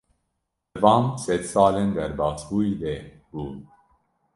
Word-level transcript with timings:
Di 0.71 0.77
van 0.83 1.03
sedsalên 1.23 1.89
derbasbûyî 1.95 2.73
de 2.81 2.95
bû. 3.29 3.43